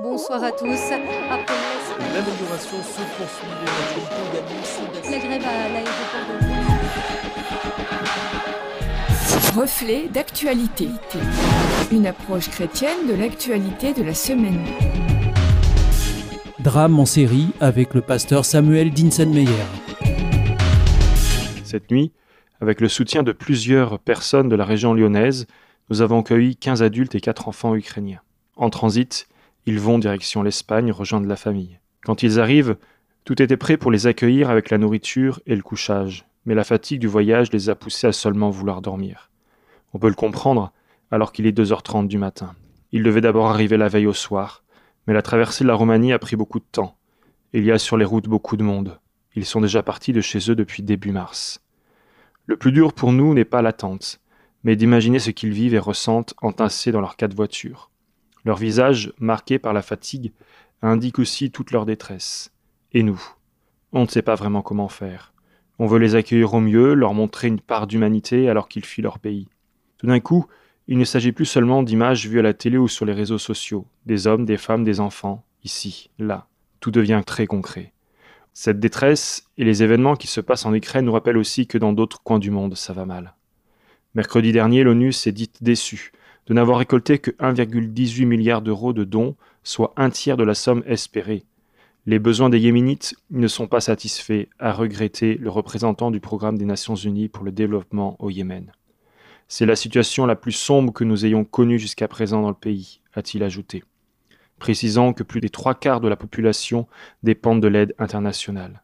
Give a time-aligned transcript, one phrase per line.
[0.00, 0.80] Bonsoir à tous.
[1.30, 1.54] Après
[2.14, 3.48] L'amélioration se poursuit.
[5.10, 6.26] la grève à l'aéroport
[9.54, 10.88] de Reflet d'actualité.
[11.90, 14.64] Une approche chrétienne de l'actualité de la semaine.
[16.60, 19.50] Drame en série avec le pasteur Samuel Dinsenmeyer.
[21.64, 22.12] Cette nuit,
[22.62, 25.46] avec le soutien de plusieurs personnes de la région lyonnaise,
[25.90, 28.20] nous avons accueilli 15 adultes et 4 enfants ukrainiens.
[28.56, 29.26] En transit,
[29.64, 31.78] ils vont direction l'Espagne rejoindre la famille.
[32.04, 32.76] Quand ils arrivent,
[33.24, 37.00] tout était prêt pour les accueillir avec la nourriture et le couchage, mais la fatigue
[37.00, 39.30] du voyage les a poussés à seulement vouloir dormir.
[39.94, 40.72] On peut le comprendre,
[41.12, 42.54] alors qu'il est 2h30 du matin.
[42.90, 44.64] Ils devaient d'abord arriver la veille au soir,
[45.06, 46.96] mais la traversée de la Roumanie a pris beaucoup de temps.
[47.52, 48.98] Il y a sur les routes beaucoup de monde.
[49.36, 51.62] Ils sont déjà partis de chez eux depuis début mars.
[52.46, 54.20] Le plus dur pour nous n'est pas l'attente,
[54.64, 57.91] mais d'imaginer ce qu'ils vivent et ressentent entassés dans leurs quatre voitures.
[58.44, 60.32] Leur visage, marqué par la fatigue,
[60.82, 62.52] indique aussi toute leur détresse.
[62.92, 63.22] Et nous
[63.92, 65.32] On ne sait pas vraiment comment faire.
[65.78, 69.18] On veut les accueillir au mieux, leur montrer une part d'humanité alors qu'ils fuient leur
[69.18, 69.48] pays.
[69.98, 70.46] Tout d'un coup,
[70.88, 73.86] il ne s'agit plus seulement d'images vues à la télé ou sur les réseaux sociaux,
[74.06, 76.46] des hommes, des femmes, des enfants, ici, là.
[76.80, 77.92] Tout devient très concret.
[78.54, 81.92] Cette détresse et les événements qui se passent en Ukraine nous rappellent aussi que dans
[81.92, 83.34] d'autres coins du monde, ça va mal.
[84.14, 86.12] Mercredi dernier, l'ONU s'est dite déçue
[86.52, 90.82] de n'avoir récolté que 1,18 milliard d'euros de dons, soit un tiers de la somme
[90.86, 91.46] espérée.
[92.04, 96.66] Les besoins des Yéménites ne sont pas satisfaits, a regretté le représentant du programme des
[96.66, 98.70] Nations Unies pour le développement au Yémen.
[99.48, 103.00] C'est la situation la plus sombre que nous ayons connue jusqu'à présent dans le pays,
[103.14, 103.82] a-t-il ajouté,
[104.58, 106.86] précisant que plus des trois quarts de la population
[107.22, 108.82] dépendent de l'aide internationale.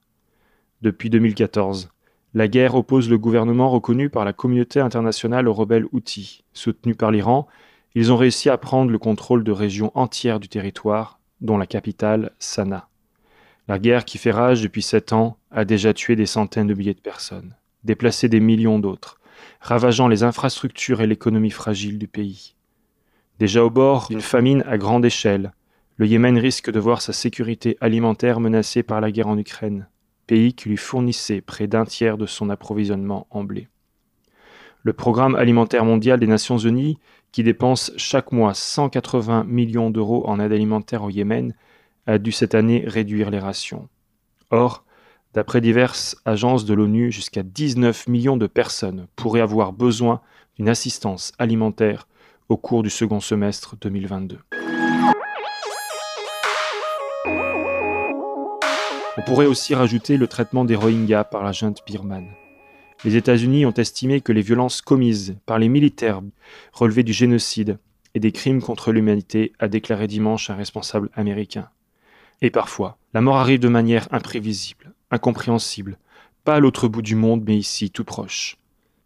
[0.80, 1.91] Depuis 2014,
[2.39, 6.45] la guerre oppose le gouvernement reconnu par la communauté internationale aux rebelles Houthis.
[6.53, 7.48] Soutenus par l'Iran,
[7.97, 12.30] ils ont réussi à prendre le contrôle de régions entières du territoire, dont la capitale,
[12.39, 12.89] Sanaa.
[13.67, 16.95] La guerre qui fait rage depuis sept ans a déjà tué des centaines de milliers
[16.95, 19.18] de personnes, déplacé des millions d'autres,
[19.61, 22.55] ravageant les infrastructures et l'économie fragile du pays.
[23.41, 25.51] Déjà au bord d'une famine à grande échelle,
[25.96, 29.89] le Yémen risque de voir sa sécurité alimentaire menacée par la guerre en Ukraine,
[30.28, 33.66] pays qui lui fournissait près d'un tiers de son approvisionnement en blé.
[34.84, 36.98] Le Programme alimentaire mondial des Nations Unies,
[37.33, 41.55] qui dépense chaque mois 180 millions d'euros en aide alimentaire au Yémen,
[42.06, 43.88] a dû cette année réduire les rations.
[44.50, 44.84] Or,
[45.34, 50.20] D'après diverses agences de l'ONU, jusqu'à 19 millions de personnes pourraient avoir besoin
[50.56, 52.08] d'une assistance alimentaire
[52.48, 54.38] au cours du second semestre 2022.
[59.28, 62.30] Pourrait aussi rajouter le traitement des Rohingyas par la junte birmane.
[63.05, 66.22] Les États-Unis ont estimé que les violences commises par les militaires
[66.72, 67.78] relevaient du génocide
[68.14, 71.68] et des crimes contre l'humanité, a déclaré dimanche un responsable américain.
[72.40, 75.98] Et parfois, la mort arrive de manière imprévisible, incompréhensible,
[76.44, 78.56] pas à l'autre bout du monde, mais ici, tout proche.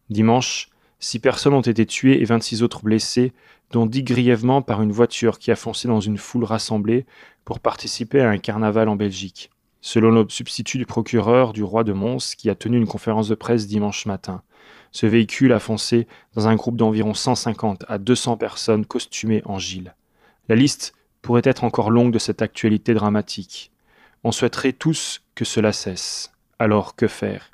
[0.09, 0.69] Dimanche,
[1.01, 3.33] six personnes ont été tuées et 26 autres blessées,
[3.73, 7.07] dont dix grièvement par une voiture qui a foncé dans une foule rassemblée
[7.45, 9.51] pour participer à un carnaval en Belgique.
[9.85, 13.35] Selon le substitut du procureur du roi de Mons, qui a tenu une conférence de
[13.35, 14.43] presse dimanche matin,
[14.93, 19.95] ce véhicule a foncé dans un groupe d'environ 150 à 200 personnes costumées en gilles.
[20.49, 23.73] La liste pourrait être encore longue de cette actualité dramatique.
[24.23, 26.33] On souhaiterait tous que cela cesse.
[26.61, 27.51] Alors que faire?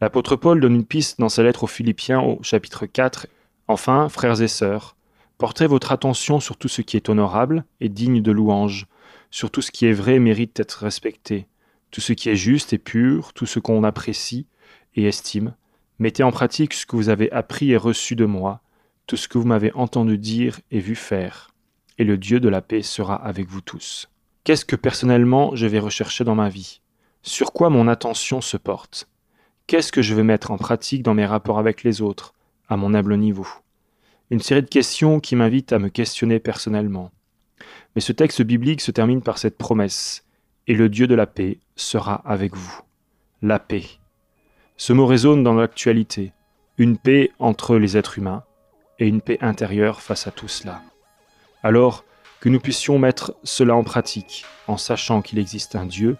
[0.00, 3.26] L'apôtre Paul donne une piste dans sa lettre aux Philippiens au chapitre 4.
[3.68, 4.96] Enfin, frères et sœurs,
[5.36, 8.86] portez votre attention sur tout ce qui est honorable et digne de louange,
[9.32, 11.48] sur tout ce qui est vrai mérite d'être respecté,
[11.90, 14.46] tout ce qui est juste et pur, tout ce qu'on apprécie
[14.94, 15.54] et estime.
[15.98, 18.60] Mettez en pratique ce que vous avez appris et reçu de moi,
[19.06, 21.50] tout ce que vous m'avez entendu dire et vu faire,
[21.98, 24.08] et le Dieu de la paix sera avec vous tous.
[24.44, 26.80] Qu'est-ce que personnellement je vais rechercher dans ma vie?
[27.22, 29.08] Sur quoi mon attention se porte?
[29.66, 32.34] Qu'est-ce que je vais mettre en pratique dans mes rapports avec les autres,
[32.68, 33.46] à mon humble niveau?
[34.30, 37.12] Une série de questions qui m'invitent à me questionner personnellement.
[37.94, 40.24] Mais ce texte biblique se termine par cette promesse
[40.66, 42.80] Et le Dieu de la paix sera avec vous.
[43.42, 43.84] La paix.
[44.76, 46.32] Ce mot résonne dans l'actualité.
[46.78, 48.44] Une paix entre les êtres humains
[48.98, 50.82] et une paix intérieure face à tout cela.
[51.62, 52.04] Alors,
[52.40, 56.16] que nous puissions mettre cela en pratique en sachant qu'il existe un Dieu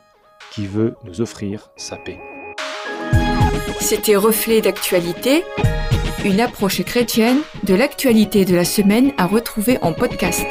[0.52, 2.20] qui veut nous offrir sa paix.
[3.80, 5.42] C'était Reflet d'actualité,
[6.24, 10.46] une approche chrétienne de l'actualité de la semaine à retrouver en podcast.